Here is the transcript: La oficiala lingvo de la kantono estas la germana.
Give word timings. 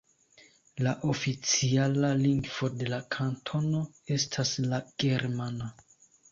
La 0.87 0.93
oficiala 1.13 2.09
lingvo 2.23 2.71
de 2.81 2.89
la 2.95 3.01
kantono 3.19 3.85
estas 4.19 4.57
la 4.75 4.83
germana. 5.07 5.73